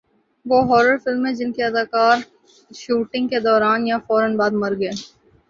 [0.45, 2.17] وہ ہارر فلمیں جن کے اداکار
[2.71, 4.91] شوٹنگ کے دوران یا فورا بعد مر گئے